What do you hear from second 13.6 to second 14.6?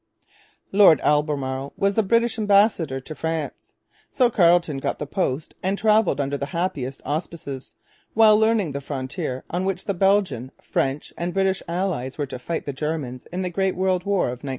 World War of 1914.